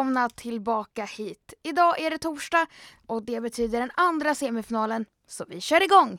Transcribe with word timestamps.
välkomna 0.00 0.28
tillbaka 0.28 1.04
hit. 1.04 1.54
Idag 1.62 2.00
är 2.00 2.10
det 2.10 2.18
torsdag 2.18 2.66
och 3.06 3.22
det 3.22 3.40
betyder 3.40 3.80
den 3.80 3.90
andra 3.94 4.34
semifinalen, 4.34 5.04
så 5.28 5.44
vi 5.48 5.60
kör 5.60 5.82
igång! 5.82 6.18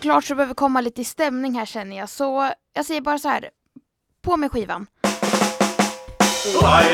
Såklart 0.00 0.24
så 0.24 0.34
behöver 0.34 0.54
komma 0.54 0.80
lite 0.80 1.00
i 1.00 1.04
stämning 1.04 1.54
här 1.54 1.66
känner 1.66 1.96
jag. 1.96 2.08
Så 2.08 2.52
jag 2.74 2.86
säger 2.86 3.00
bara 3.00 3.18
så 3.18 3.28
här. 3.28 3.50
På 4.22 4.36
med 4.36 4.52
skivan. 4.52 4.86
Tänään 6.60 6.90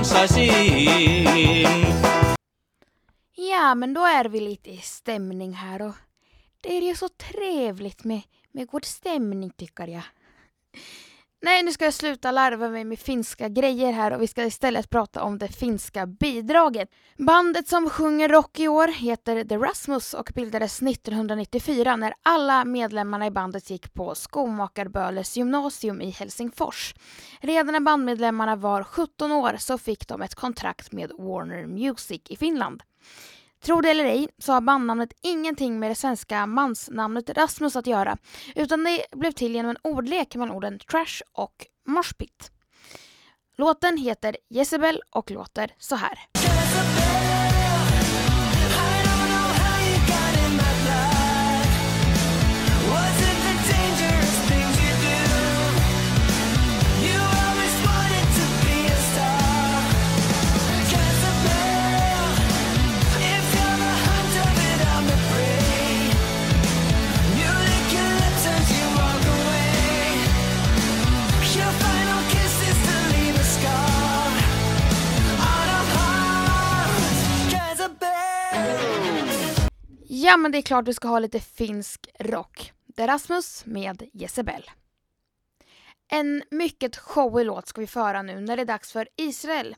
umpaisin. 0.00 1.66
Ja, 3.34 3.74
men 3.74 3.94
då 3.94 4.00
är 4.00 4.24
vi 4.24 4.40
lite 4.40 4.70
i 4.70 4.78
stämning 4.78 5.52
här 5.52 5.82
och 5.82 5.94
det 6.60 6.76
är 6.76 6.82
ju 6.82 6.94
så 6.94 7.08
trevligt 7.08 8.04
med, 8.04 8.22
med 8.52 8.66
god 8.68 8.84
stämning 8.84 9.50
tycker 9.50 9.86
jag. 9.86 10.02
Nej, 11.42 11.62
nu 11.62 11.72
ska 11.72 11.84
jag 11.84 11.94
sluta 11.94 12.30
larva 12.30 12.68
mig 12.68 12.84
med 12.84 12.98
finska 12.98 13.48
grejer 13.48 13.92
här 13.92 14.10
och 14.10 14.22
vi 14.22 14.26
ska 14.26 14.44
istället 14.44 14.90
prata 14.90 15.22
om 15.22 15.38
det 15.38 15.48
finska 15.48 16.06
bidraget. 16.06 16.88
Bandet 17.16 17.68
som 17.68 17.90
sjunger 17.90 18.28
rock 18.28 18.60
i 18.60 18.68
år 18.68 18.88
heter 18.88 19.44
The 19.44 19.56
Rasmus 19.56 20.14
och 20.14 20.32
bildades 20.34 20.82
1994 20.82 21.96
när 21.96 22.14
alla 22.22 22.64
medlemmarna 22.64 23.26
i 23.26 23.30
bandet 23.30 23.70
gick 23.70 23.94
på 23.94 24.14
Skomakarböles 24.14 25.36
gymnasium 25.36 26.00
i 26.00 26.10
Helsingfors. 26.10 26.94
Redan 27.40 27.72
när 27.72 27.80
bandmedlemmarna 27.80 28.56
var 28.56 28.82
17 28.82 29.32
år 29.32 29.56
så 29.58 29.78
fick 29.78 30.08
de 30.08 30.22
ett 30.22 30.34
kontrakt 30.34 30.92
med 30.92 31.12
Warner 31.18 31.66
Music 31.66 32.22
i 32.28 32.36
Finland. 32.36 32.82
Tro 33.64 33.80
det 33.80 33.90
eller 33.90 34.04
ej 34.04 34.28
så 34.38 34.52
har 34.52 34.60
bandnamnet 34.60 35.12
ingenting 35.22 35.78
med 35.78 35.90
det 35.90 35.94
svenska 35.94 36.46
mansnamnet 36.46 37.30
Rasmus 37.30 37.76
att 37.76 37.86
göra 37.86 38.18
utan 38.54 38.84
det 38.84 39.06
blev 39.12 39.32
till 39.32 39.54
genom 39.54 39.70
en 39.70 39.76
ordlek 39.82 40.34
mellan 40.34 40.56
orden 40.56 40.78
trash 40.78 41.22
och 41.32 41.66
moshpit. 41.86 42.50
Låten 43.56 43.96
heter 43.96 44.36
Jezebel 44.50 45.02
och 45.10 45.30
låter 45.30 45.74
så 45.78 45.96
här. 45.96 46.18
Ja, 80.30 80.36
men 80.36 80.52
det 80.52 80.58
är 80.58 80.62
klart 80.62 80.88
vi 80.88 80.94
ska 80.94 81.08
ha 81.08 81.18
lite 81.18 81.40
finsk 81.40 82.08
rock. 82.18 82.72
Det 82.86 83.02
är 83.02 83.06
Rasmus 83.06 83.66
med 83.66 84.08
Jezebel. 84.12 84.70
En 86.10 86.42
mycket 86.50 86.96
showig 86.96 87.46
låt 87.46 87.68
ska 87.68 87.80
vi 87.80 87.86
föra 87.86 88.22
nu 88.22 88.40
när 88.40 88.56
det 88.56 88.62
är 88.62 88.66
dags 88.66 88.92
för 88.92 89.08
Israel. 89.16 89.76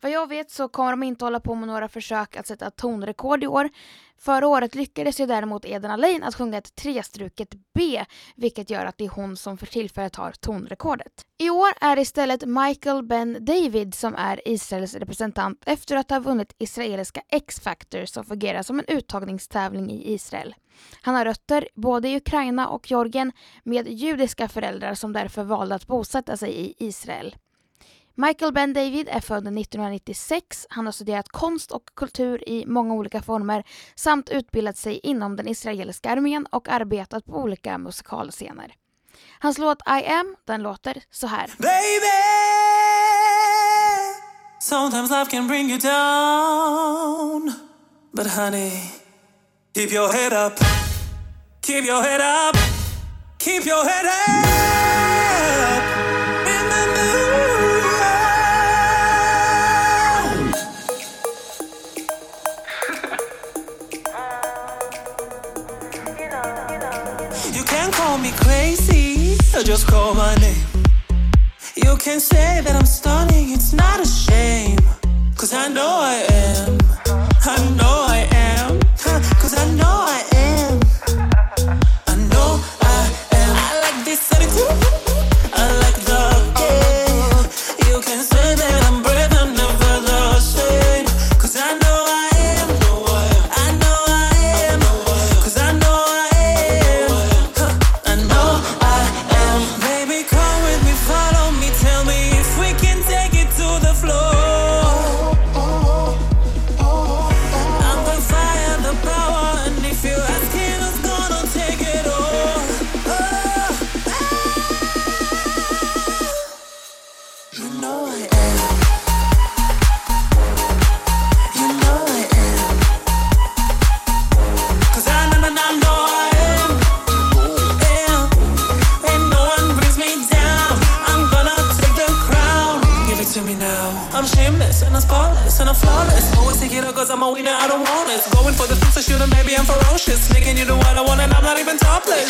Vad 0.00 0.12
jag 0.12 0.28
vet 0.28 0.50
så 0.50 0.68
kommer 0.68 0.90
de 0.90 1.02
inte 1.02 1.24
hålla 1.24 1.40
på 1.40 1.54
med 1.54 1.68
några 1.68 1.88
försök 1.88 2.36
att 2.36 2.46
sätta 2.46 2.70
tonrekord 2.70 3.44
i 3.44 3.46
år. 3.46 3.68
Förra 4.20 4.48
året 4.48 4.74
lyckades 4.74 5.20
ju 5.20 5.26
däremot 5.26 5.64
Eden 5.64 5.90
Alain 5.90 6.22
att 6.22 6.34
sjunga 6.34 6.58
ett 6.58 6.74
trestruket 6.74 7.54
B, 7.74 8.04
vilket 8.36 8.70
gör 8.70 8.86
att 8.86 8.98
det 8.98 9.04
är 9.04 9.08
hon 9.08 9.36
som 9.36 9.58
för 9.58 9.66
tillfället 9.66 10.16
har 10.16 10.32
tonrekordet. 10.32 11.26
I 11.38 11.50
år 11.50 11.68
är 11.80 11.96
det 11.96 12.02
istället 12.02 12.46
Michael 12.46 13.02
Ben 13.02 13.44
David 13.44 13.94
som 13.94 14.14
är 14.14 14.48
Israels 14.48 14.94
representant 14.94 15.62
efter 15.66 15.96
att 15.96 16.10
ha 16.10 16.18
vunnit 16.18 16.54
israeliska 16.58 17.22
X-Factor 17.28 18.04
som 18.04 18.24
fungerar 18.24 18.62
som 18.62 18.78
en 18.78 18.84
uttagningstävling 18.88 19.90
i 19.90 20.12
Israel. 20.12 20.54
Han 21.02 21.14
har 21.14 21.24
rötter 21.24 21.68
både 21.74 22.08
i 22.08 22.16
Ukraina 22.16 22.68
och 22.68 22.90
Georgien 22.90 23.32
med 23.64 23.88
judiska 23.88 24.48
föräldrar 24.48 24.94
som 24.94 25.12
därför 25.12 25.42
valde 25.42 25.74
att 25.74 25.86
bosätta 25.86 26.36
sig 26.36 26.52
i 26.52 26.74
Israel. 26.78 27.36
Michael 28.20 28.52
Ben 28.52 28.72
David 28.72 29.08
är 29.08 29.20
född 29.20 29.46
1996. 29.46 30.66
Han 30.70 30.86
har 30.86 30.92
studerat 30.92 31.28
konst 31.28 31.70
och 31.72 31.82
kultur 31.94 32.48
i 32.48 32.66
många 32.66 32.94
olika 32.94 33.22
former 33.22 33.64
samt 33.94 34.30
utbildat 34.30 34.76
sig 34.76 35.00
inom 35.02 35.36
den 35.36 35.48
israeliska 35.48 36.10
armén 36.10 36.46
och 36.46 36.68
arbetat 36.68 37.24
på 37.24 37.32
olika 37.32 37.78
musikalscener. 37.78 38.74
Hans 39.38 39.58
låt 39.58 39.78
I 39.78 40.06
am, 40.06 40.36
den 40.44 40.62
låter 40.62 41.02
så 41.10 41.26
här. 41.26 41.50
Baby, 41.58 42.18
sometimes 44.60 45.10
life 45.10 45.30
can 45.30 45.46
bring 45.48 45.70
you 45.70 45.78
down. 45.78 47.52
But 48.12 48.26
honey, 48.26 48.70
keep 49.74 49.92
your 49.92 50.12
head 50.12 50.46
up. 50.46 50.58
Keep 51.66 51.84
your 51.84 52.02
head 52.02 52.50
up. 52.50 52.56
Keep 53.38 53.66
your 53.66 53.84
head 53.84 54.06
up. 54.06 55.07
Can 67.90 68.00
call 68.00 68.18
me 68.18 68.32
crazy, 68.32 69.36
just 69.64 69.86
call 69.86 70.14
my 70.14 70.34
name. 70.36 70.66
You 71.76 71.96
can 71.96 72.20
say 72.20 72.60
that 72.64 72.74
I'm 72.74 72.86
stunning, 72.86 73.52
it's 73.52 73.72
not 73.72 74.00
a 74.00 74.06
shame. 74.06 74.78
Cause 75.36 75.52
I 75.54 75.68
know 75.68 76.00
I 76.02 76.16
am. 76.28 76.78
I 77.44 77.56
know 77.76 78.06
I 78.07 78.07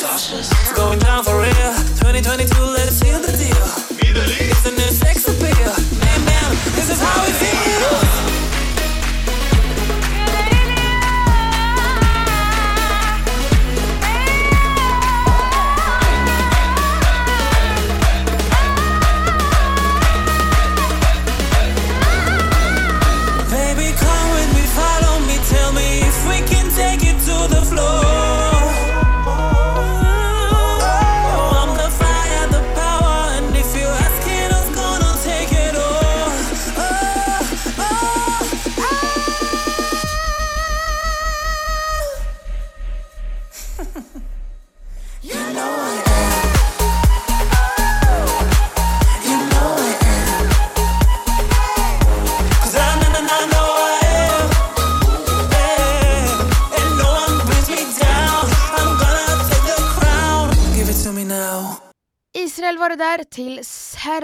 It's 0.01 0.73
going 0.75 1.01
down 1.01 1.25
for 1.25 1.41
real. 1.41 1.78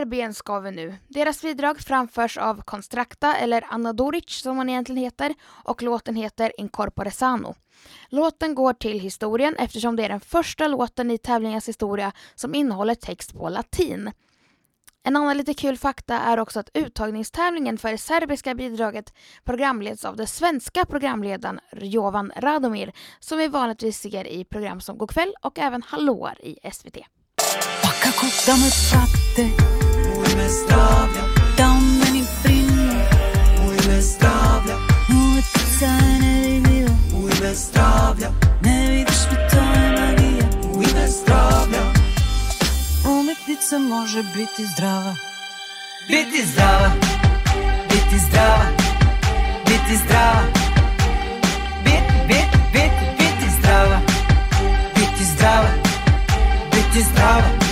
Ben 0.05 0.35
ska 0.35 0.61
vi 0.61 0.71
nu. 0.71 0.97
Deras 1.09 1.43
bidrag 1.43 1.81
framförs 1.81 2.39
av 2.39 2.63
Konstrakta, 2.63 3.37
eller 3.37 3.65
Anna 3.69 3.93
Doric 3.93 4.31
som 4.43 4.57
hon 4.57 4.69
egentligen 4.69 5.03
heter, 5.03 5.35
och 5.45 5.83
låten 5.83 6.17
heter 6.17 6.53
Incorpore 6.61 7.11
Sano. 7.11 7.55
Låten 8.09 8.55
går 8.55 8.73
till 8.73 9.01
historien 9.01 9.57
eftersom 9.57 9.97
det 9.97 10.05
är 10.05 10.09
den 10.09 10.21
första 10.21 10.69
låten 10.69 11.11
i 11.11 11.19
tävlingens 11.19 11.69
historia 11.69 12.13
som 12.35 12.55
innehåller 12.55 12.95
text 12.95 13.33
på 13.33 13.49
latin. 13.49 14.11
En 15.07 15.17
annan 15.17 15.37
lite 15.37 15.55
kul 15.55 15.79
fakta 15.79 16.19
är 16.21 16.41
också 16.41 16.61
att 16.61 16.71
uttagningstävlingen 16.75 17.79
för 17.79 17.91
det 17.91 17.99
serbiska 17.99 18.55
bidraget 18.55 19.15
programleds 19.45 20.05
av 20.05 20.17
den 20.17 20.27
svenska 20.27 20.85
programledaren 20.85 21.61
Jovan 21.73 22.33
Radomir 22.37 22.93
som 23.21 23.39
vi 23.39 23.49
vanligtvis 23.49 23.99
ser 23.99 24.27
i 24.27 24.45
program 24.45 24.81
som 24.81 24.99
Go'kväll 24.99 25.33
och 25.43 25.59
även 25.59 25.83
Hallåar 25.83 26.45
i 26.45 26.59
SVT. 26.73 26.97
Ime 30.35 30.49
zdravlja, 30.49 31.23
Da 31.57 31.67
o 31.67 31.81
meni 31.81 32.25
brinu 32.43 32.93
u 33.67 33.73
ime 33.73 34.01
zdravlja, 34.01 34.77
Uletica 35.09 35.87
je 35.87 36.19
nevidljiva. 36.21 36.95
U 37.17 37.29
ime 37.29 37.55
zdravlja, 37.55 38.29
Ne 38.63 38.91
vidiš 38.91 39.21
mi 39.31 39.37
to 39.51 39.57
je 39.57 39.91
magija. 40.01 40.47
U 40.75 40.83
ime 40.83 41.09
zdravlja. 41.09 41.83
Umetnica 43.05 43.79
može 43.79 44.23
biti 44.23 44.67
zdrava. 44.75 45.17
Biti 46.09 46.47
zdrava. 46.53 46.91
Biti 47.89 48.19
zdrava. 48.29 48.67
Biti 49.65 49.97
zdrava. 50.05 50.43
Bit, 51.85 52.07
bit, 52.29 52.51
bit, 52.73 52.93
biti 53.19 53.47
zdrava. 53.59 54.01
Biti 54.95 55.25
zdrava. 55.25 55.69
Biti 56.73 57.03
zdrava 57.13 57.64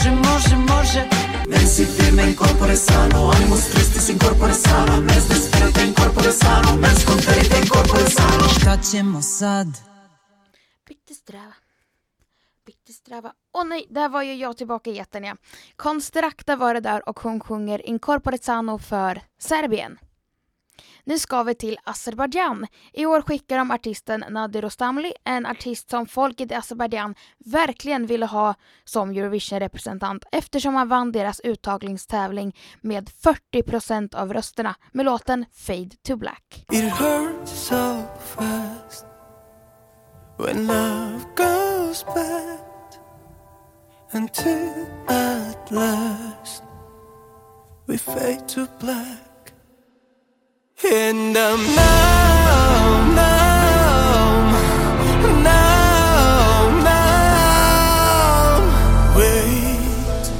Može, 0.00 0.16
može, 0.16 0.56
može 0.56 1.08
Mensi 1.48 1.84
firme 1.84 2.22
incorpore 2.22 2.76
sano, 2.76 3.30
animus 3.36 3.64
tristis 3.70 4.08
incorpore 4.08 4.54
sano, 4.54 5.00
mens 5.00 5.28
desperate 5.28 5.80
incorpore 5.88 6.32
sano, 6.32 6.76
mens 6.76 7.04
conferite 7.08 7.56
incorpore 7.62 8.10
sano. 8.10 8.48
Šta 8.60 8.76
ćemo 8.90 9.22
sad? 9.22 9.66
Bitte 10.88 11.14
strava. 11.14 11.52
Bitte 12.66 12.92
strava. 12.92 13.32
Åh 13.52 13.64
nej, 13.64 13.86
där 13.90 14.08
var 14.08 14.22
ju 14.22 14.34
jag 14.34 14.56
tillbaka 14.56 14.90
i 14.90 14.96
jätten 14.96 15.24
ja. 15.24 15.36
Konstrakta 15.76 16.56
var 16.56 16.74
det 16.74 16.80
där 16.80 17.08
och 17.08 17.20
hon 17.20 17.40
sjunger 17.40 17.86
Incorpore 17.86 18.38
Sano 18.38 18.78
för 18.78 19.20
Serbien. 19.38 19.98
Nu 21.04 21.18
ska 21.18 21.42
vi 21.42 21.54
till 21.54 21.78
Azerbajdzjan. 21.84 22.66
I 22.92 23.06
år 23.06 23.22
skickar 23.22 23.58
de 23.58 23.70
artisten 23.70 24.24
Nadir 24.30 24.64
Ostamli, 24.64 25.12
en 25.24 25.46
artist 25.46 25.90
som 25.90 26.06
folket 26.06 26.50
i 26.50 26.54
Azerbajdzjan 26.54 27.14
verkligen 27.38 28.06
ville 28.06 28.26
ha 28.26 28.54
som 28.84 29.10
Eurovision-representant 29.10 30.24
eftersom 30.32 30.74
han 30.74 30.88
vann 30.88 31.12
deras 31.12 31.40
uttagningstävling 31.40 32.56
med 32.80 33.10
40% 33.52 34.16
av 34.16 34.32
rösterna 34.32 34.74
med 34.92 35.06
låten 35.06 35.44
Fade 35.52 35.90
to 36.02 36.16
Black. 36.16 36.64
It 36.72 36.92
hurts 36.92 37.50
so 37.50 38.02
fast 38.24 39.06
when 40.38 40.66
love 40.66 41.24
goes 41.36 42.04
bad 42.04 42.60
until 44.12 44.86
at 45.08 45.70
last 45.70 46.62
we 47.86 47.98
fade 47.98 48.48
to 48.48 48.66
black. 48.80 49.29
And 50.82 51.36
I'm 51.36 51.58
numb, 51.76 53.14
numb, 53.14 54.52
numb, 55.42 56.82
numb. 56.84 58.72
Wait. 59.16 60.32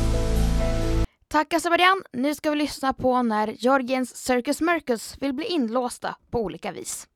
Tack 1.28 1.54
Azerbajdzjan! 1.54 2.02
Nu 2.12 2.34
ska 2.34 2.50
vi 2.50 2.56
lyssna 2.56 2.92
på 2.92 3.22
när 3.22 3.48
Georgiens 3.58 4.16
Circus 4.16 4.60
Mercus 4.60 5.16
vill 5.20 5.32
bli 5.32 5.46
inlåsta 5.46 6.14
på 6.30 6.38
olika 6.42 6.72
vis. 6.72 7.06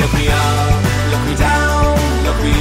Look 0.00 0.12
me 0.12 0.28
up, 0.28 0.84
look 1.12 1.20
me 1.28 1.36
down, 1.36 1.98
look 2.24 2.42
me, 2.42 2.54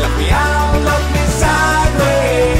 look 0.00 0.18
me 0.18 0.30
out, 0.32 0.74
look 0.84 1.10
me 1.12 1.26
sideways. 1.26 2.58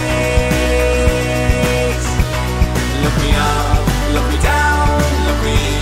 Look 3.02 3.16
me 3.24 3.30
up, 3.36 3.88
look 4.14 4.26
me 4.32 4.36
down, 4.42 5.02
look 5.26 5.42
me, 5.44 5.77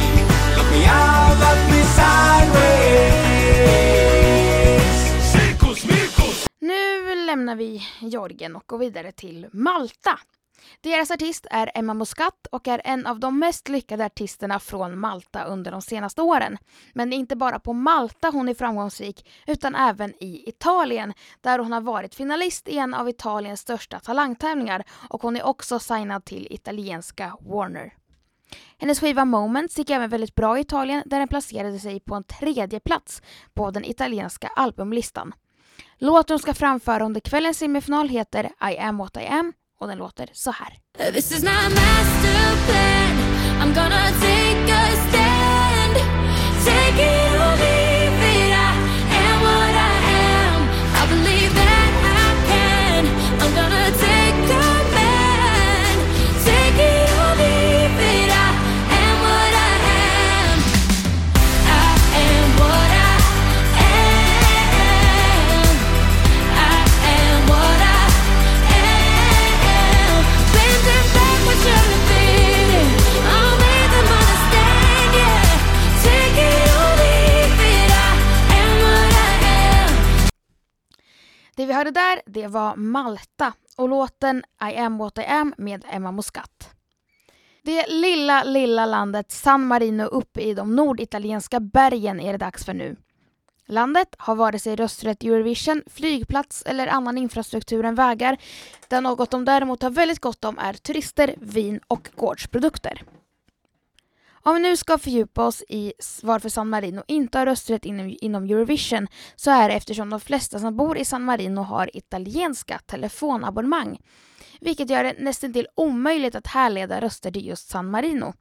lämnar 7.37 7.57
vi 7.57 7.83
Georgien 8.00 8.57
och 8.57 8.64
går 8.66 8.78
vidare 8.78 9.12
till 9.12 9.49
Malta. 9.52 10.19
Deras 10.81 11.11
artist 11.11 11.47
är 11.50 11.71
Emma 11.75 11.95
Muscat 11.95 12.47
och 12.52 12.69
är 12.69 12.83
en 12.85 13.07
av 13.07 13.21
de 13.21 13.38
mest 13.38 13.69
lyckade 13.69 14.05
artisterna 14.05 14.61
från 14.61 14.99
Malta 14.99 15.45
under 15.45 15.71
de 15.71 15.83
senaste 15.83 16.23
åren. 16.23 16.59
Men 16.95 17.11
det 17.11 17.16
är 17.16 17.19
inte 17.19 17.37
bara 17.37 17.59
på 17.59 17.73
Malta 17.73 18.31
hon 18.31 18.49
är 18.49 18.55
framgångsrik 18.55 19.28
utan 19.47 19.75
även 19.75 20.14
i 20.25 20.49
Italien 20.49 21.12
där 21.40 21.59
hon 21.59 21.73
har 21.73 21.81
varit 21.81 22.14
finalist 22.14 22.69
i 22.69 22.78
en 22.78 22.95
av 22.95 23.09
Italiens 23.09 23.61
största 23.61 24.00
talangtävlingar 24.00 24.85
och 25.09 25.23
hon 25.23 25.37
är 25.37 25.47
också 25.47 25.78
signad 25.78 26.25
till 26.25 26.47
italienska 26.50 27.37
Warner. 27.40 27.95
Hennes 28.78 29.00
skiva 29.00 29.25
Moments 29.25 29.78
gick 29.78 29.90
även 29.90 30.11
väldigt 30.11 30.35
bra 30.35 30.59
i 30.59 30.61
Italien 30.61 31.02
där 31.07 31.19
den 31.19 31.28
placerade 31.28 31.78
sig 31.78 32.00
på 32.00 32.14
en 32.14 32.25
tredje 32.25 32.81
plats 32.81 33.23
på 33.55 33.71
den 33.71 33.85
italienska 33.85 34.49
albumlistan. 34.57 35.33
Låten 35.99 36.35
hon 36.35 36.38
ska 36.38 36.55
framföra 36.55 37.05
under 37.05 37.21
kvällens 37.21 37.59
semifinal 37.59 38.09
heter 38.09 38.45
I 38.45 38.76
am 38.79 38.99
what 38.99 39.17
I 39.17 39.26
am 39.26 39.53
och 39.81 39.88
den 39.88 39.99
låter 39.99 40.29
så 40.33 40.50
här. 40.50 40.79
This 41.12 41.33
is 41.33 41.43
my 41.43 41.50
master 41.50 42.57
plan. 42.67 43.17
I'm 43.61 43.75
gonna 43.75 44.07
take 44.21 44.73
a 44.73 44.87
stand. 45.09 45.97
Take 46.65 47.23
it 47.23 47.25
Det 81.67 81.69
vi 81.69 81.75
hörde 81.75 81.91
där, 81.91 82.23
det 82.27 82.47
var 82.47 82.77
Malta 82.77 83.53
och 83.77 83.89
låten 83.89 84.45
I 84.73 84.77
am 84.77 84.99
what 84.99 85.19
I 85.19 85.25
am 85.25 85.55
med 85.59 85.85
Emma 85.91 86.13
Muscat. 86.13 86.71
Det 87.63 87.87
lilla, 87.87 88.45
lilla 88.45 88.87
landet 88.87 89.31
San 89.31 89.67
Marino 89.67 90.03
uppe 90.03 90.41
i 90.41 90.55
de 90.55 90.77
norditalienska 90.77 91.61
bergen 91.61 92.21
är 92.21 92.33
det 92.33 92.39
dags 92.39 92.65
för 92.65 92.75
nu. 92.75 92.97
Landet 93.67 94.09
har 94.19 94.35
vare 94.35 94.59
sig 94.59 94.77
rösträtt 94.77 95.25
i 95.25 95.29
Eurovision, 95.29 95.83
flygplats 95.87 96.63
eller 96.67 96.87
annan 96.87 97.19
infrastruktur 97.19 97.85
än 97.85 97.95
vägar. 97.95 98.37
Där 98.89 99.01
något 99.01 99.31
de 99.31 99.45
däremot 99.45 99.83
har 99.83 99.91
väldigt 99.91 100.21
gott 100.21 100.45
om 100.45 100.59
är 100.59 100.73
turister, 100.73 101.35
vin 101.39 101.81
och 101.89 102.09
gårdsprodukter. 102.17 103.03
Om 104.47 104.55
vi 104.55 104.61
nu 104.61 104.76
ska 104.76 104.99
fördjupa 104.99 105.47
oss 105.47 105.62
i 105.69 105.93
varför 106.23 106.49
San 106.49 106.69
Marino 106.69 107.03
inte 107.09 107.38
har 107.38 107.47
rösträtt 107.47 107.85
inom, 107.85 108.17
inom 108.21 108.45
Eurovision 108.45 109.09
så 109.37 109.50
är 109.50 109.69
det 109.69 109.75
eftersom 109.75 110.11
de 110.11 110.21
flesta 110.21 110.59
som 110.59 110.76
bor 110.76 110.99
i 110.99 111.05
San 111.05 111.25
Marino 111.25 111.61
har 111.61 111.97
italienska 111.97 112.79
telefonabonnemang. 112.79 113.99
Vilket 114.61 114.91
gör 114.91 115.05
det 115.05 115.15
nästan 115.19 115.53
till 115.53 115.67
omöjligt 115.75 116.35
att 116.35 116.47
härleda 116.47 117.00
röster 117.00 117.31
till 117.31 117.47
just 117.47 117.69
San 117.69 117.91
Marino. 117.91 118.33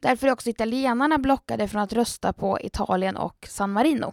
Därför 0.00 0.26
är 0.26 0.32
också 0.32 0.50
italienarna 0.50 1.18
blockade 1.18 1.68
från 1.68 1.82
att 1.82 1.92
rösta 1.92 2.32
på 2.32 2.60
Italien 2.60 3.16
och 3.16 3.46
San 3.50 3.72
Marino. 3.72 4.12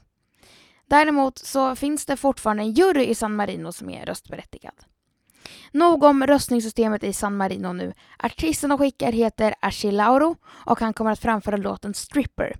Däremot 0.89 1.37
så 1.37 1.75
finns 1.75 2.05
det 2.05 2.17
fortfarande 2.17 2.63
en 2.63 2.71
jury 2.71 3.05
i 3.05 3.15
San 3.15 3.35
Marino 3.35 3.71
som 3.71 3.89
är 3.89 4.05
röstberättigad. 4.05 4.75
Nog 5.71 6.03
om 6.03 6.27
röstningssystemet 6.27 7.03
i 7.03 7.13
San 7.13 7.37
Marino 7.37 7.73
nu. 7.73 7.93
Artisten 8.17 8.69
de 8.69 8.77
skickar 8.77 9.11
heter 9.11 9.55
Achille 9.59 9.97
Lauro 9.97 10.35
och 10.45 10.79
han 10.79 10.93
kommer 10.93 11.11
att 11.11 11.19
framföra 11.19 11.57
låten 11.57 11.93
Stripper. 11.93 12.55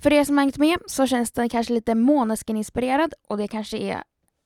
För 0.00 0.12
er 0.12 0.24
som 0.24 0.38
hängt 0.38 0.58
med 0.58 0.78
så 0.86 1.06
känns 1.06 1.32
den 1.32 1.48
kanske 1.48 1.72
lite 1.72 1.94
Måneskin-inspirerad 1.94 3.12
och 3.28 3.38
det 3.38 3.48
kanske 3.48 3.78
är 3.78 4.02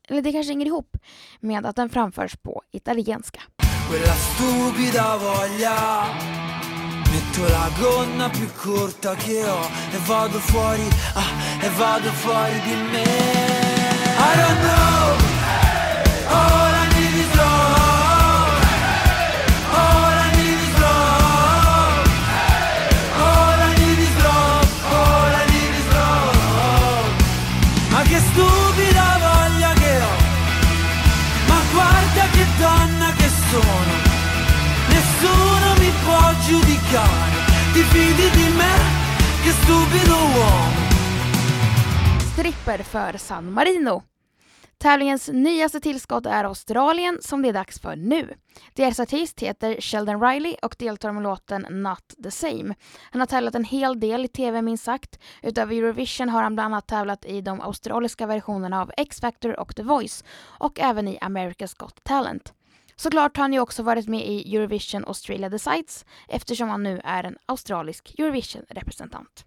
eller 0.08 0.22
det 0.22 0.32
kanske 0.32 0.52
hänger 0.52 0.66
ihop 0.66 0.96
med 1.40 1.66
att 1.66 1.76
den 1.76 1.90
framförs 1.90 2.36
på 2.36 2.62
italienska. 2.70 3.40
Quella 3.88 4.14
stupida 4.14 5.16
voglia 5.16 6.04
Metto 7.12 7.42
la 7.42 7.68
gonna 7.80 8.28
più 8.28 8.48
corta 8.56 9.14
che 9.14 9.42
ho 9.44 9.60
E 9.92 9.98
vado 10.06 10.38
fuori, 10.38 10.88
ah, 11.14 11.66
e 11.66 11.68
vado 11.78 12.10
fuori 12.10 12.60
di 12.60 12.74
me 12.92 13.04
I 14.16 14.36
don't 14.36 14.60
know 14.62 15.33
Stripper 42.32 42.82
för 42.82 43.18
San 43.18 43.52
Marino. 43.52 44.02
Tävlingens 44.78 45.28
nyaste 45.32 45.80
tillskott 45.80 46.26
är 46.26 46.44
Australien 46.44 47.18
som 47.20 47.42
det 47.42 47.48
är 47.48 47.52
dags 47.52 47.80
för 47.80 47.96
nu. 47.96 48.34
Deras 48.74 49.00
artist 49.00 49.40
heter 49.40 49.80
Sheldon 49.80 50.20
Riley 50.20 50.56
och 50.62 50.76
deltar 50.78 51.12
med 51.12 51.22
låten 51.22 51.66
Not 51.70 52.14
the 52.22 52.30
same. 52.30 52.74
Han 53.10 53.20
har 53.20 53.26
tävlat 53.26 53.54
en 53.54 53.64
hel 53.64 54.00
del 54.00 54.24
i 54.24 54.28
tv 54.28 54.62
minst 54.62 54.84
sagt. 54.84 55.18
Utöver 55.42 55.74
Eurovision 55.76 56.28
har 56.28 56.42
han 56.42 56.54
bland 56.54 56.74
annat 56.74 56.86
tävlat 56.86 57.24
i 57.24 57.40
de 57.40 57.60
australiska 57.60 58.26
versionerna 58.26 58.82
av 58.82 58.92
X-Factor 58.96 59.60
och 59.60 59.76
The 59.76 59.82
Voice 59.82 60.24
och 60.42 60.80
även 60.80 61.08
i 61.08 61.18
America's 61.18 61.78
Got 61.78 62.04
Talent. 62.04 62.52
Såklart 62.96 63.36
har 63.36 63.44
han 63.44 63.52
ju 63.52 63.60
också 63.60 63.82
varit 63.82 64.08
med 64.08 64.26
i 64.26 64.56
Eurovision 64.56 65.04
Australia 65.04 65.48
Decides 65.48 66.04
eftersom 66.28 66.68
han 66.68 66.82
nu 66.82 67.00
är 67.04 67.24
en 67.24 67.36
australisk 67.46 68.14
Eurovision-representant. 68.18 69.44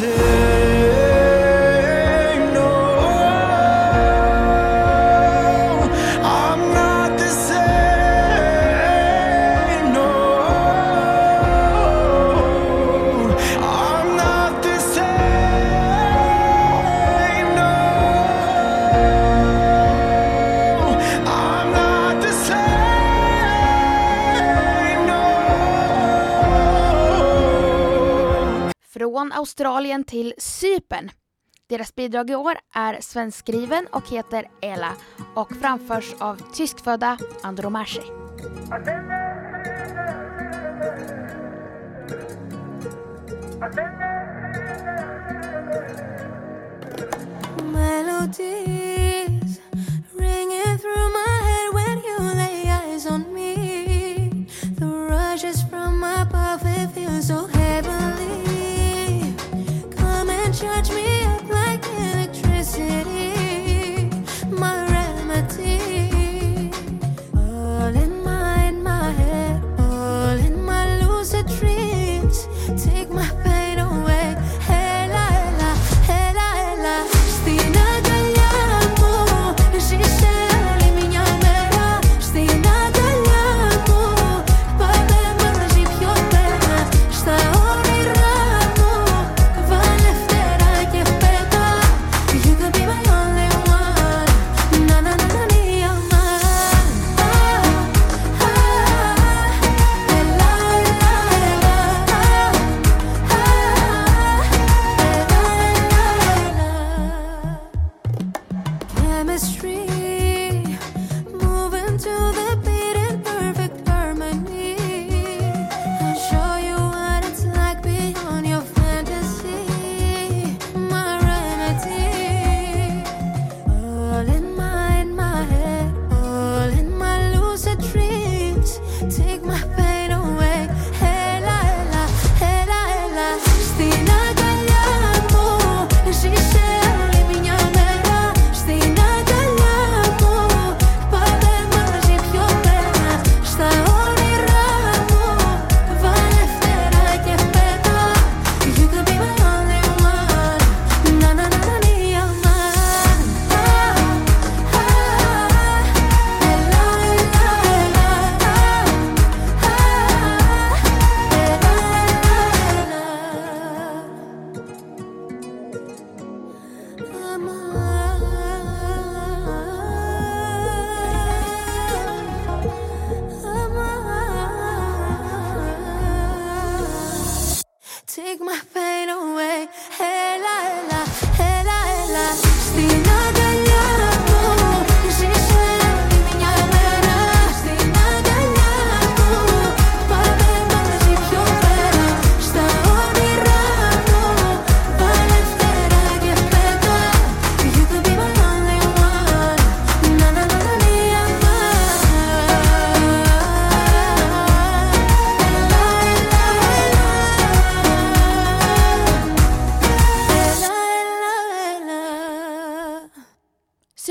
the 0.00 0.89
Från 29.20 29.32
Australien 29.32 30.04
till 30.04 30.34
Cypern. 30.38 31.10
Deras 31.68 31.94
bidrag 31.94 32.30
i 32.30 32.34
år 32.34 32.54
är 32.74 33.00
svenskskriven 33.00 33.86
och 33.92 34.08
heter 34.08 34.48
Ela 34.62 34.92
och 35.34 35.52
framförs 35.56 36.14
av 36.18 36.52
tyskfödda 36.52 37.18
Andromache. 37.42 38.02
Melodies 47.72 49.60
ringing 50.12 50.78
through 50.78 51.12
my 51.12 51.19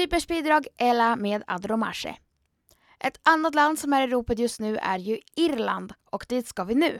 Cyperns 0.09 0.27
bidrag 0.27 0.67
Ella 0.77 1.15
med 1.15 1.43
Adromache. 1.47 2.15
Ett 2.99 3.19
annat 3.23 3.55
land 3.55 3.79
som 3.79 3.93
är 3.93 4.07
i 4.07 4.07
ropet 4.07 4.39
just 4.39 4.59
nu 4.59 4.77
är 4.77 4.97
ju 4.97 5.19
Irland 5.35 5.93
och 6.11 6.25
dit 6.29 6.47
ska 6.47 6.63
vi 6.63 6.75
nu. 6.75 6.99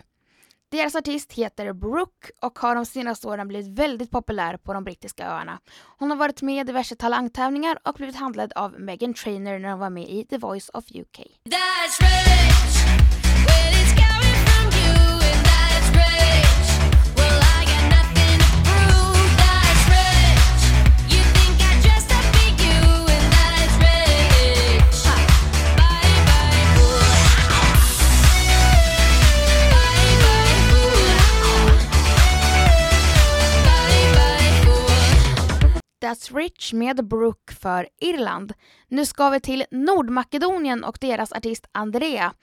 Deras 0.72 0.96
artist 0.96 1.34
heter 1.34 1.74
Brooke 1.74 2.32
och 2.42 2.60
har 2.60 2.76
de 2.76 2.86
senaste 2.86 3.28
åren 3.28 3.48
blivit 3.48 3.80
väldigt 3.80 4.12
populär 4.12 4.58
på 4.58 4.74
de 4.74 4.84
brittiska 4.84 5.28
öarna. 5.28 5.60
Hon 5.98 6.10
har 6.10 6.18
varit 6.18 6.42
med 6.42 6.62
i 6.62 6.64
diverse 6.64 6.96
talangtävlingar 6.96 7.80
och 7.84 7.94
blivit 7.94 8.16
handledd 8.16 8.54
av 8.56 8.80
Meghan 8.80 9.14
Trainor 9.14 9.60
när 9.60 9.70
hon 9.70 9.80
var 9.80 9.90
med 9.90 10.10
i 10.10 10.26
The 10.26 10.38
Voice 10.38 10.70
of 10.74 10.86
UK. 10.92 11.20
That's 36.10 36.36
Rich 36.36 36.74
med 36.74 37.08
Brooke 37.08 37.54
för 37.54 37.88
Irland. 38.02 38.54
Nu 38.88 39.06
ska 39.06 39.30
vi 39.30 39.40
till 39.40 39.66
Nordmakedonien 39.72 40.84
och 40.84 40.98
deras 41.02 41.32
artist 41.32 41.66
Andrea. 41.72 42.34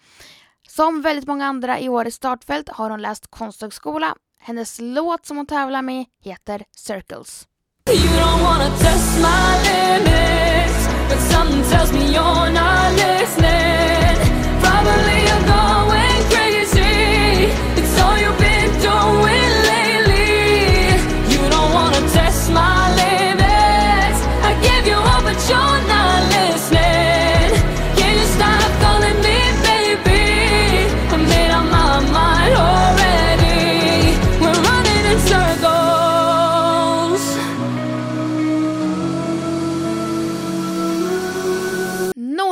Som 0.69 1.03
väldigt 1.03 1.27
många 1.27 1.47
andra 1.47 1.81
i 1.81 1.89
årets 1.89 2.17
startfält 2.17 2.69
har 2.69 2.91
hon 2.91 3.03
läst 3.03 3.27
konsthögskola. 3.31 4.15
Hennes 4.41 4.79
låt 4.81 5.27
som 5.27 5.37
hon 5.37 5.47
tävlar 5.47 5.83
med 5.83 6.05
heter 6.25 6.65
Circles. 6.77 7.47
You 7.91 7.99
don't 7.99 8.43
wanna 8.43 8.77
test 8.79 9.19
my 9.19 9.53
limits, 9.69 10.89
but 11.09 11.21
something 11.21 11.63
tells 11.71 11.93
me 11.93 12.01
you're 12.01 12.51
not 12.51 12.93
listening. 12.93 14.17
Probably 14.63 15.19
you're 15.27 15.47
going 15.47 15.96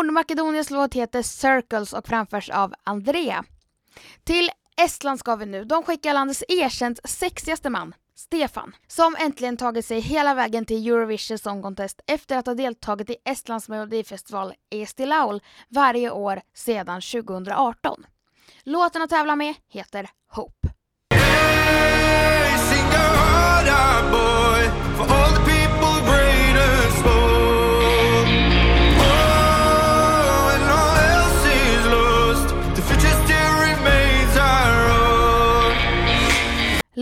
Nordmakedoniens 0.07 0.71
låt 0.71 0.95
heter 0.95 1.23
Circles 1.23 1.93
och 1.93 2.07
framförs 2.07 2.51
av 2.51 2.75
Andrea. 2.85 3.45
Till 4.25 4.51
Estland 4.77 5.19
ska 5.19 5.37
vi 5.37 5.47
nu. 5.47 5.65
De 5.65 5.83
skickar 5.83 6.15
landets 6.15 6.45
erkänt 6.49 7.01
sexigaste 7.05 7.71
man, 7.71 7.95
Stefan, 8.17 8.75
som 8.87 9.17
äntligen 9.19 9.57
tagit 9.57 9.87
sig 9.87 10.01
hela 10.01 10.35
vägen 10.35 10.65
till 10.65 10.89
Eurovision 10.89 11.39
Song 11.39 11.63
Contest 11.63 12.01
efter 12.07 12.39
att 12.39 12.47
ha 12.47 12.55
deltagit 12.55 13.11
i 13.11 13.17
Estlands 13.25 13.69
melodifestival 13.69 14.55
Eesti 14.71 15.07
Laul 15.07 15.41
varje 15.69 16.11
år 16.11 16.41
sedan 16.55 17.01
2018. 17.01 18.07
Låten 18.63 19.03
att 19.03 19.11
tävla 19.11 19.37
med 19.37 19.55
heter 19.69 20.11
Hope. 20.29 20.69
Hey, 21.15 21.95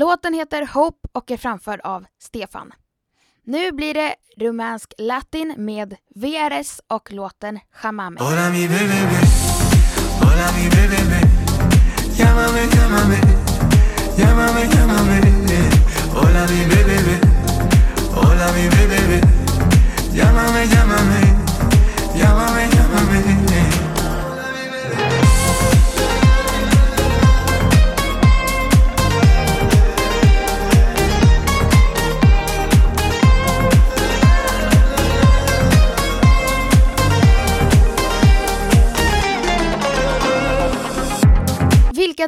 Låten 0.02 0.34
heter 0.34 0.66
Hope 0.66 1.08
och 1.12 1.30
är 1.30 1.36
framförd 1.36 1.80
av 1.80 2.06
Stefan. 2.22 2.72
Nu 3.44 3.72
blir 3.72 3.94
det 3.94 4.14
rumänsk 4.36 4.92
latin 4.98 5.54
med 5.56 5.96
VRS 6.14 6.80
och 6.88 7.12
låten 7.12 7.58
Chamame. 7.72 8.20
Hola 8.20 8.50
mi 8.50 8.68
bebé, 8.68 9.00
hola 10.20 10.48
mi 10.56 10.70
bebé, 10.70 11.20
llámame, 12.18 12.66
llámame, 12.74 13.41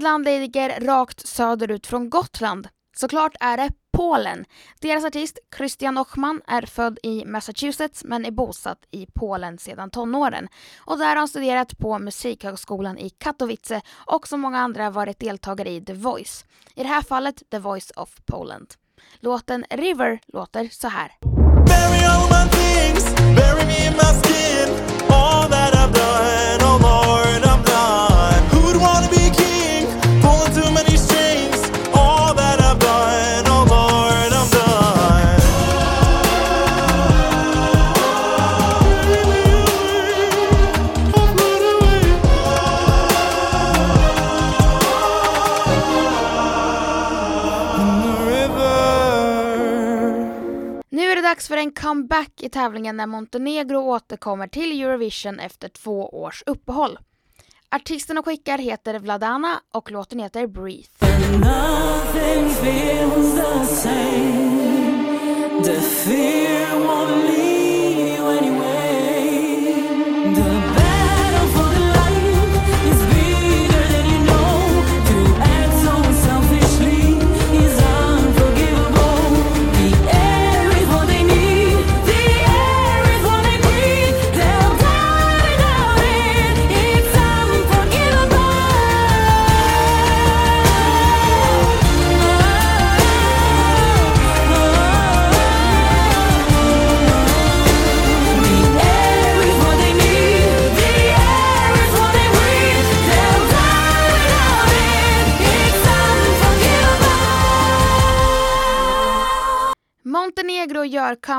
land 0.05 0.25
ligger 0.25 0.81
rakt 0.81 1.27
söderut 1.27 1.87
från 1.87 2.11
Gotland? 2.11 2.69
Såklart 2.97 3.37
är 3.41 3.57
det 3.57 3.71
Polen. 3.93 4.45
Deras 4.81 5.05
artist 5.05 5.39
Christian 5.57 5.99
Ochman 5.99 6.43
är 6.47 6.63
född 6.63 6.99
i 7.03 7.25
Massachusetts 7.25 8.05
men 8.05 8.25
är 8.25 8.31
bosatt 8.31 8.79
i 8.91 9.07
Polen 9.15 9.59
sedan 9.59 9.91
tonåren. 9.91 10.49
Och 10.79 10.99
där 10.99 11.09
har 11.09 11.17
han 11.17 11.29
studerat 11.29 11.79
på 11.79 11.99
Musikhögskolan 11.99 12.99
i 12.99 13.11
Katowice 13.11 13.81
och 14.07 14.29
som 14.29 14.41
många 14.41 14.59
andra 14.59 14.91
varit 14.91 15.19
deltagare 15.19 15.71
i 15.71 15.85
The 15.85 15.93
Voice. 15.95 16.45
I 16.75 16.83
det 16.83 16.89
här 16.89 17.03
fallet 17.03 17.43
The 17.51 17.59
Voice 17.59 17.93
of 17.97 18.17
Poland. 18.27 18.75
Låten 19.21 19.65
River 19.71 20.21
låter 20.27 20.69
så 20.73 20.89
här. 20.89 21.44
Dags 51.35 51.49
för 51.49 51.57
en 51.57 51.73
comeback 51.73 52.43
i 52.43 52.49
tävlingen 52.49 52.97
när 52.97 53.07
Montenegro 53.07 53.79
återkommer 53.79 54.49
till 54.49 54.83
Eurovision 54.83 55.41
efter 55.41 55.69
två 55.69 56.09
års 56.23 56.43
uppehåll. 56.47 56.99
Artisten 57.71 58.19
och 58.19 58.25
skickar 58.25 58.59
heter 58.59 58.99
Vladana 58.99 59.61
och 59.73 59.91
låten 59.91 60.19
heter 60.19 60.47
Breathe. 60.47 60.89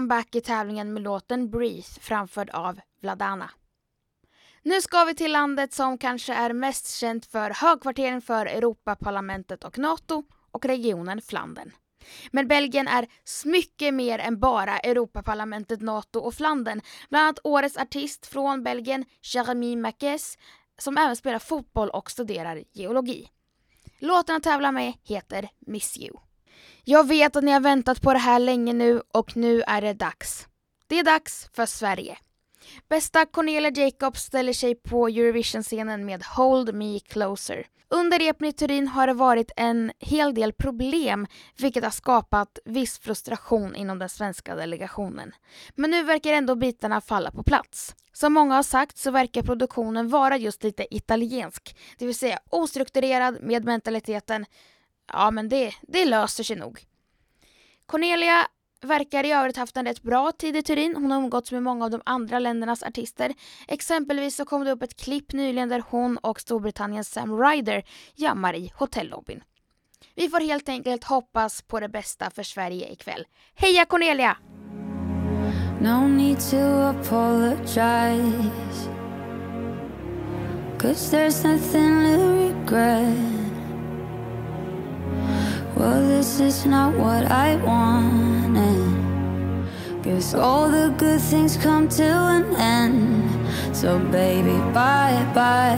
Comeback 0.06 0.36
i 0.36 0.42
tävlingen 0.42 0.94
med 0.94 1.04
låten 1.04 1.50
Breathe 1.50 2.00
framförd 2.02 2.50
av 2.50 2.80
Vladana. 3.02 3.52
Nu 4.64 4.82
ska 4.82 5.06
vi 5.06 5.16
till 5.16 5.32
landet 5.32 5.74
som 5.74 5.98
kanske 5.98 6.34
är 6.34 6.54
mest 6.54 6.96
känt 6.96 7.26
för 7.26 7.50
högkvarteren 7.50 8.22
för 8.22 8.46
Europaparlamentet 8.46 9.64
och 9.64 9.78
NATO 9.78 10.24
och 10.52 10.66
regionen 10.66 11.22
Flandern. 11.22 11.72
Men 12.32 12.48
Belgien 12.48 12.88
är 12.88 13.08
mycket 13.46 13.94
mer 13.94 14.20
än 14.20 14.40
bara 14.40 14.80
Europaparlamentet, 14.80 15.82
NATO 15.82 16.20
och 16.20 16.34
Flandern. 16.34 16.82
Bland 17.10 17.24
annat 17.24 17.40
årets 17.44 17.78
artist 17.78 18.26
från 18.26 18.64
Belgien, 18.64 19.06
Jeremy 19.34 19.76
Mackes, 19.76 20.38
som 20.78 20.98
även 20.98 21.16
spelar 21.16 21.40
fotboll 21.40 21.90
och 21.90 22.12
studerar 22.12 22.64
geologi. 22.72 23.30
Låten 24.00 24.36
att 24.36 24.44
tävla 24.44 24.72
med 24.72 24.94
heter 25.04 25.50
Miss 25.60 25.98
You. 25.98 26.18
Jag 26.84 27.08
vet 27.08 27.36
att 27.36 27.44
ni 27.44 27.52
har 27.52 27.60
väntat 27.60 28.02
på 28.02 28.14
det 28.14 28.20
här 28.20 28.40
länge 28.40 28.74
nu 28.74 29.02
och 29.14 29.38
nu 29.38 29.62
är 29.62 29.82
det 29.82 29.94
dags. 29.94 30.48
Det 30.88 31.00
är 31.00 31.04
dags 31.04 31.50
för 31.54 31.66
Sverige. 31.66 32.18
Bästa 32.90 33.26
Cornelia 33.26 33.72
Jacobs 33.72 34.22
ställer 34.22 34.54
sig 34.54 34.76
på 34.76 35.08
Eurovision-scenen 35.08 36.06
med 36.06 36.24
Hold 36.24 36.76
Me 36.76 37.00
Closer. 37.00 37.68
Under 37.90 38.20
repen 38.20 38.48
i 38.48 38.54
Turin 38.54 38.88
har 38.88 39.08
det 39.08 39.14
varit 39.14 39.52
en 39.56 39.92
hel 40.00 40.34
del 40.34 40.54
problem 40.54 41.28
vilket 41.58 41.84
har 41.84 41.92
skapat 41.92 42.60
viss 42.66 43.00
frustration 43.00 43.76
inom 43.76 44.00
den 44.00 44.10
svenska 44.10 44.56
delegationen. 44.56 45.32
Men 45.76 45.92
nu 45.92 46.04
verkar 46.04 46.34
ändå 46.34 46.56
bitarna 46.56 47.02
falla 47.02 47.32
på 47.32 47.44
plats. 47.44 47.96
Som 48.14 48.34
många 48.34 48.56
har 48.56 48.64
sagt 48.64 48.98
så 48.98 49.12
verkar 49.12 49.42
produktionen 49.42 50.10
vara 50.10 50.38
just 50.38 50.64
lite 50.64 50.96
italiensk, 50.96 51.78
det 51.98 52.06
vill 52.06 52.16
säga 52.16 52.40
ostrukturerad 52.50 53.38
med 53.42 53.66
mentaliteten 53.66 54.46
ja 55.14 55.32
men 55.32 55.50
det, 55.50 55.74
det 55.82 56.06
löser 56.06 56.44
sig 56.44 56.56
nog. 56.56 56.86
Cornelia 57.86 58.48
verkar 58.82 59.24
i 59.24 59.32
övrigt 59.32 59.58
haft 59.58 59.78
en 59.78 59.86
rätt 59.86 60.02
bra 60.02 60.32
tid 60.32 60.56
i 60.56 60.62
Turin. 60.62 60.96
Hon 60.96 61.12
har 61.12 61.20
umgåtts 61.20 61.52
med 61.52 61.64
många 61.64 61.86
av 61.86 61.92
de 61.92 62.02
andra 62.06 62.40
ländernas 62.40 62.84
artister. 62.84 63.34
Exempelvis 63.68 64.36
så 64.36 64.46
kom 64.46 64.64
det 64.64 64.72
upp 64.72 64.82
ett 64.82 64.96
klipp 64.96 65.34
nyligen 65.34 65.70
där 65.70 65.84
hon 65.90 66.18
och 66.18 66.42
Storbritanniens 66.42 67.10
Sam 67.10 67.40
Ryder 67.40 67.84
jammar 68.16 68.56
i 68.56 68.72
hotellobbyn. 68.76 69.44
Vi 70.16 70.30
får 70.30 70.40
helt 70.40 70.70
enkelt 70.70 71.04
hoppas 71.04 71.62
på 71.62 71.80
det 71.80 71.90
bästa 71.90 72.30
för 72.30 72.44
Sverige 72.44 72.92
ikväll. 72.92 73.26
Heja 73.56 73.86
Cornelia! 73.86 74.38
No 75.82 76.08
need 76.08 76.40
to 76.40 76.58
apologize. 76.58 77.70
Cause 80.78 81.12
there's 81.12 81.44
nothing 81.44 82.04
to 82.04 82.18
regret. 82.18 83.35
Well, 85.76 86.08
this 86.08 86.40
is 86.40 86.66
not 86.66 86.94
what 86.96 87.30
I 87.30 87.58
wanted. 87.58 88.96
Guess 90.04 90.34
all 90.34 90.70
the 90.70 90.94
good 90.98 91.20
things 91.20 91.58
come 91.58 91.90
to 91.90 92.04
an 92.04 92.56
end. 92.56 93.76
So, 93.76 94.00
baby, 94.00 94.58
bye 94.72 95.30
bye. 95.36 95.76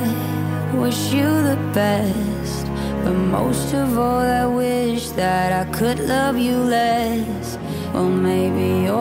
Wish 0.76 1.12
you 1.12 1.26
the 1.26 1.58
best. 1.74 2.68
But 3.04 3.14
most 3.14 3.74
of 3.74 3.98
all, 3.98 4.20
I 4.20 4.46
wish 4.46 5.10
that 5.22 5.52
I 5.52 5.72
could 5.72 6.00
love 6.00 6.38
you 6.38 6.58
less. 6.58 7.58
Well, 7.92 8.10
maybe 8.10 8.86
you're 8.86 8.98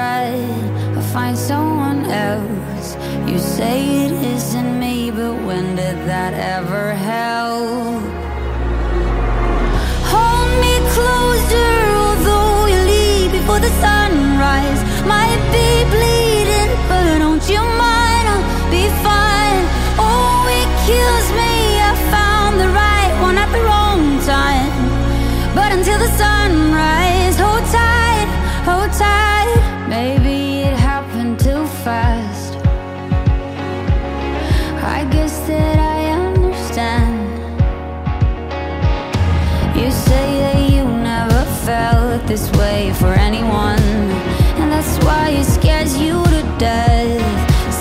right. 0.00 0.70
I'll 0.96 1.02
find 1.12 1.36
someone 1.36 2.06
else. 2.06 2.96
You 3.28 3.38
say 3.38 4.06
it 4.06 4.12
isn't 4.12 4.80
me, 4.80 5.10
but 5.10 5.34
when 5.44 5.76
did 5.76 5.98
that 6.08 6.32
ever 6.32 6.94
help? 6.94 8.09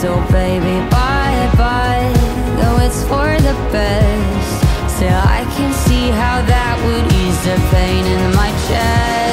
So, 0.02 0.16
baby, 0.32 0.80
bye 0.90 1.52
bye, 1.58 2.10
though 2.56 2.80
it's 2.86 3.04
for 3.04 3.36
the 3.42 3.54
best. 3.70 4.96
Still, 4.96 5.10
I 5.12 5.44
can 5.58 5.74
see 5.74 6.08
how 6.12 6.42
that 6.42 6.76
would 6.86 7.12
ease 7.20 7.44
the 7.44 7.58
pain 7.70 8.06
in 8.06 8.34
my 8.34 8.50
chest. 8.70 9.29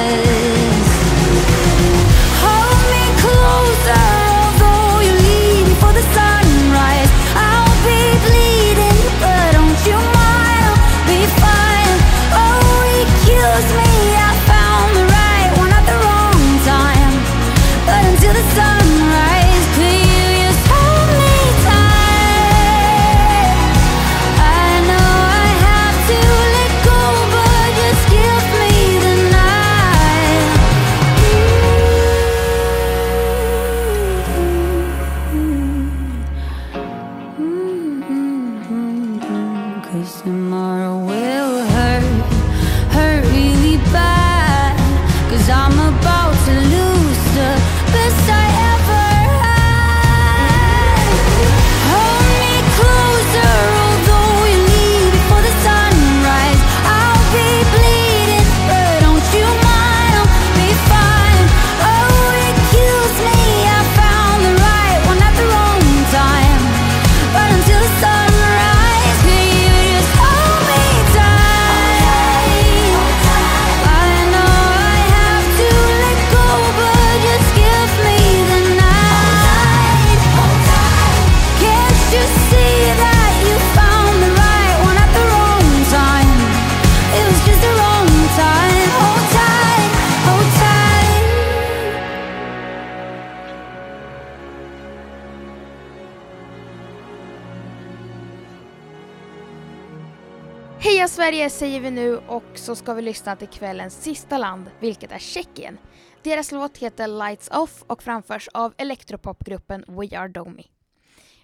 Säger 101.56 101.80
vi 101.80 101.90
nu 101.90 102.16
och 102.16 102.44
så 102.54 102.76
ska 102.76 102.94
vi 102.94 103.02
lyssna 103.02 103.36
till 103.36 103.48
kvällens 103.48 104.02
sista 104.02 104.38
land, 104.38 104.70
vilket 104.80 105.12
är 105.12 105.18
Tjeckien. 105.18 105.78
Deras 106.22 106.52
låt 106.52 106.78
heter 106.78 107.08
Lights 107.08 107.48
Off 107.52 107.84
och 107.86 108.02
framförs 108.02 108.48
av 108.54 108.74
elektropopgruppen 108.76 109.84
We 109.88 110.18
Are 110.18 110.28
Domi. 110.28 110.66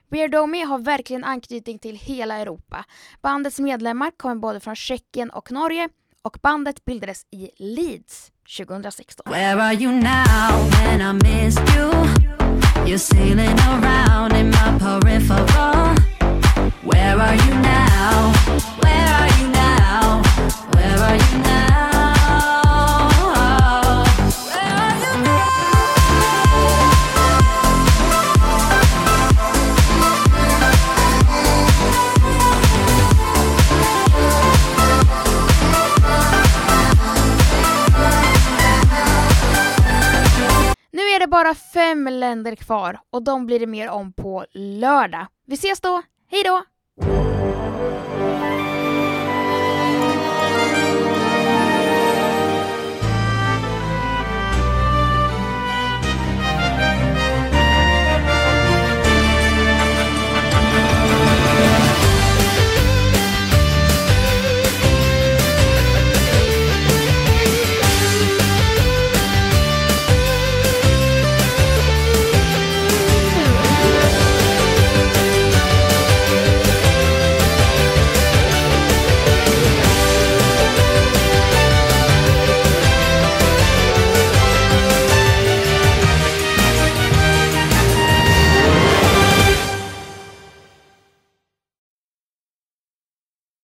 We 0.08 0.20
Are 0.20 0.28
Domi 0.28 0.62
har 0.62 0.78
verkligen 0.78 1.24
anknytning 1.24 1.78
till 1.78 1.96
hela 1.96 2.38
Europa. 2.38 2.84
Bandets 3.22 3.58
medlemmar 3.58 4.10
kommer 4.16 4.34
både 4.34 4.60
från 4.60 4.76
Tjeckien 4.76 5.30
och 5.30 5.52
Norge 5.52 5.88
och 6.22 6.38
bandet 6.42 6.84
bildades 6.84 7.26
i 7.30 7.50
Leeds 7.56 8.32
2016. 8.58 9.32
Where 9.32 9.62
are 9.62 9.74
you 9.74 9.92
now 9.92 10.70
when 10.70 11.00
I 11.00 11.12
missed 11.12 11.76
you? 11.76 11.90
You're 12.86 12.98
sailing 12.98 13.58
around 13.60 14.32
in 14.32 14.46
my 14.46 14.78
peripheral. 14.78 15.96
Where 16.82 17.16
are 17.16 17.34
you 17.34 17.54
now? 17.54 18.32
Where 18.82 19.14
are 19.14 19.42
you 19.42 19.51
bara 41.32 41.54
fem 41.54 42.08
länder 42.08 42.54
kvar 42.54 43.00
och 43.10 43.22
de 43.22 43.46
blir 43.46 43.60
det 43.60 43.66
mer 43.66 43.88
om 43.88 44.12
på 44.12 44.44
lördag. 44.52 45.26
Vi 45.46 45.54
ses 45.54 45.80
då! 45.80 46.02
hejdå! 46.30 46.62